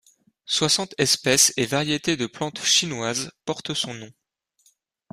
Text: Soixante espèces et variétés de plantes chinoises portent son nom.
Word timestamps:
Soixante 0.47 0.95
espèces 0.97 1.53
et 1.57 1.67
variétés 1.67 2.17
de 2.17 2.25
plantes 2.25 2.63
chinoises 2.63 3.29
portent 3.45 3.75
son 3.75 3.93
nom. 3.93 4.09